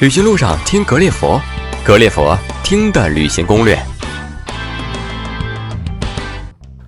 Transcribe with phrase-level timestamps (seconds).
[0.00, 1.38] 旅行路上听格列佛，
[1.84, 3.78] 格列佛听的旅行攻略。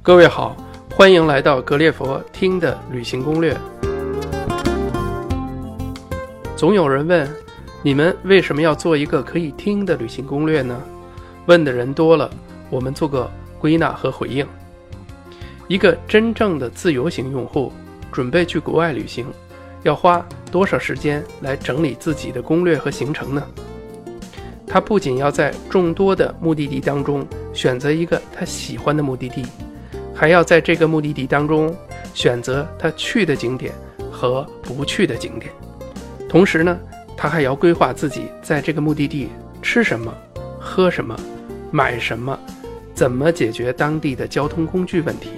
[0.00, 0.56] 各位好，
[0.96, 3.54] 欢迎来到格列佛听的旅行攻略。
[6.56, 7.30] 总有人问，
[7.82, 10.80] 你们为什么要做一个可以听的旅行攻略呢？
[11.44, 12.30] 问的人多了，
[12.70, 14.46] 我们做个归纳和回应。
[15.68, 17.70] 一个真正的自由行用户
[18.10, 19.26] 准备去国外旅行。
[19.82, 23.42] 要花多少时间来整理自己的攻略和行程呢？
[24.66, 29.44] 他不仅要在众多的目的地当中选择一个他喜欢的目的地，
[30.14, 31.74] 还要在这个目的地当中
[32.14, 33.72] 选择他去的景点
[34.10, 35.50] 和不去的景点。
[36.28, 36.78] 同时呢，
[37.16, 39.28] 他还要规划自己在这个目的地
[39.60, 40.14] 吃什么、
[40.58, 41.18] 喝什么、
[41.70, 42.38] 买什么，
[42.94, 45.30] 怎么解决当地的交通工具问题。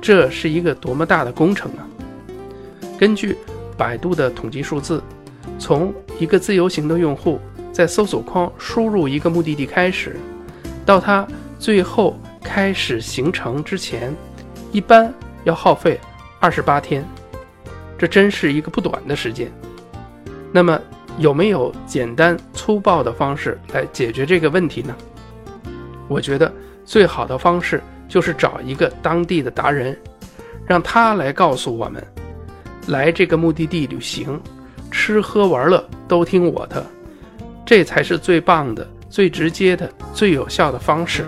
[0.00, 1.82] 这是一个多么大的工程啊！
[2.98, 3.36] 根据
[3.76, 5.02] 百度的统计数字，
[5.58, 7.40] 从一个自由行的用户
[7.72, 10.16] 在搜索框输入一个目的地开始，
[10.86, 11.26] 到他
[11.58, 14.14] 最后开始行程之前，
[14.72, 15.12] 一般
[15.44, 15.98] 要耗费
[16.40, 17.04] 二十八天，
[17.98, 19.50] 这真是一个不短的时间。
[20.52, 20.80] 那么，
[21.18, 24.94] 有没有简单粗暴的方式来解决这个问题呢？
[26.06, 26.52] 我觉得
[26.84, 29.98] 最好的方式就是找一个当地的达人，
[30.66, 32.04] 让他来告诉我们。
[32.86, 34.40] 来这个目的地旅行，
[34.90, 36.84] 吃喝玩乐都听我的，
[37.64, 41.24] 这才是最棒的、最直接的、最有效的方式。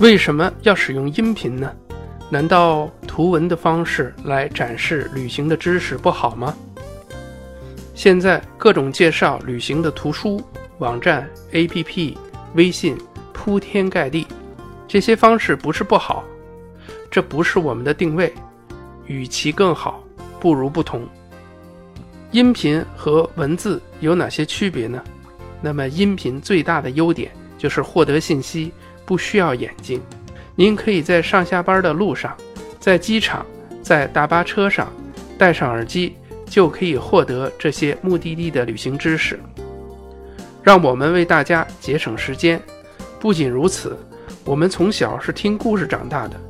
[0.00, 1.72] 为什么要使用音频呢？
[2.28, 6.54] 难道图文的方式来展示旅行的知识不好吗？
[7.94, 10.42] 现在各种介绍旅行的图书、
[10.78, 12.16] 网站、APP、
[12.54, 12.96] 微信
[13.32, 14.26] 铺天盖地，
[14.88, 16.24] 这些方式不是不好。
[17.12, 18.32] 这不是我们的定位，
[19.06, 20.02] 与其更好，
[20.40, 21.06] 不如不同。
[22.30, 25.04] 音频和文字有哪些区别呢？
[25.60, 28.72] 那么音频最大的优点就是获得信息
[29.04, 30.00] 不需要眼睛，
[30.56, 32.34] 您可以在上下班的路上，
[32.80, 33.44] 在机场，
[33.82, 34.90] 在大巴车上，
[35.36, 39.38] 戴上耳机就可以获得这些目的地的旅行知识，
[40.62, 42.58] 让我们为大家节省时间。
[43.20, 43.94] 不仅如此，
[44.46, 46.40] 我们从小是听故事长大的。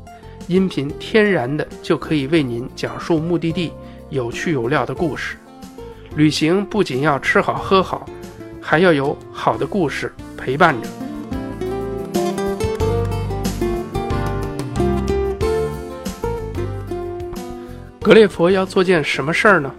[0.49, 3.73] 音频天然的就可以为您讲述目的地
[4.11, 5.37] 有趣有料的故事。
[6.17, 8.05] 旅行不仅要吃好喝好，
[8.61, 10.89] 还要有好的故事陪伴着。
[18.01, 19.73] 格列佛要做件什么事儿呢？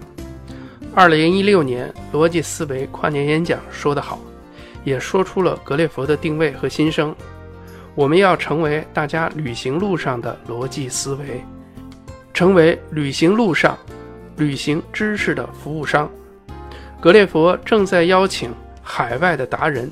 [0.95, 4.18] 二零一六年逻辑思维跨年演讲说得好，
[4.84, 7.13] 也说出了格列佛的定位和心声。
[7.96, 11.44] 我们要成为大家旅行路上的逻辑思维，
[12.34, 13.78] 成为旅行路上
[14.38, 16.09] 旅行知识的服务商。
[17.00, 19.92] 格列佛正在邀请海外的达人，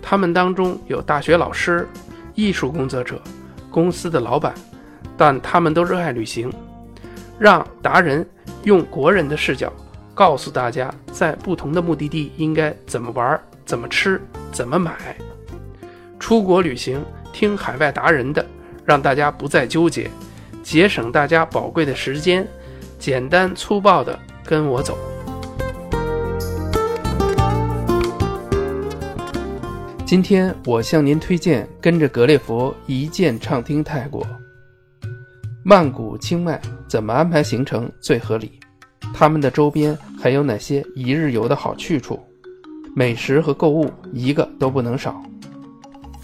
[0.00, 1.86] 他们当中有大学老师、
[2.34, 3.20] 艺术工作者、
[3.70, 4.54] 公司的老板，
[5.16, 6.50] 但他们都热爱旅行，
[7.38, 8.26] 让达人
[8.62, 9.70] 用国人的视角
[10.14, 14.18] 告诉大家，在不同的目的地应该怎么玩、怎么吃、
[14.50, 15.14] 怎么买。
[16.18, 17.04] 出国旅行。
[17.32, 18.44] 听海外达人的，
[18.84, 20.10] 让大家不再纠结，
[20.62, 22.46] 节省大家宝贵的时间，
[22.98, 24.96] 简单粗暴的跟我走。
[30.04, 34.26] 今天我向您推荐跟着格列佛一键畅听泰国。
[35.64, 38.60] 曼谷清迈怎么安排行程最合理？
[39.14, 42.20] 他们的周边还有哪些一日游的好去处？
[42.94, 45.22] 美食和购物一个都不能少。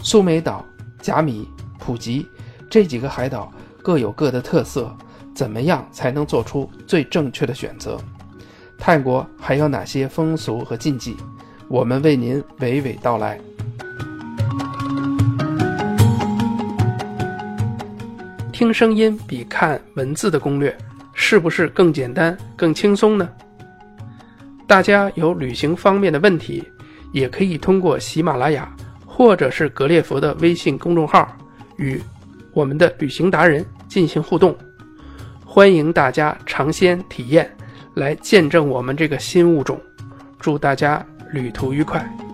[0.02, 0.64] 苏梅岛。
[1.00, 1.48] 甲米、
[1.78, 2.26] 普吉
[2.68, 4.94] 这几个海岛各有各的特色，
[5.34, 7.98] 怎么样才能做出最正确的选择？
[8.76, 11.16] 泰国还有哪些风俗和禁忌？
[11.68, 13.38] 我们为您娓娓道来。
[18.52, 20.76] 听声音比看文字的攻略
[21.14, 23.28] 是不是更简单、更轻松呢？
[24.66, 26.62] 大家有旅行方面的问题，
[27.12, 28.70] 也可以通过喜马拉雅。
[29.18, 31.36] 或者是格列佛的微信公众号，
[31.74, 32.00] 与
[32.52, 34.56] 我们的旅行达人进行互动，
[35.44, 37.50] 欢迎大家尝鲜体验，
[37.94, 39.80] 来见证我们这个新物种。
[40.38, 42.27] 祝大家旅途愉快！